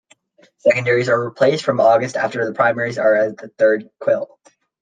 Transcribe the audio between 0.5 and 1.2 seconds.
Secondaries